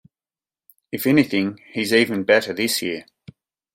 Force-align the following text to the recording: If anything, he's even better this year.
If 0.91 1.05
anything, 1.05 1.59
he's 1.73 1.93
even 1.93 2.23
better 2.23 2.53
this 2.55 2.81
year. 2.81 3.05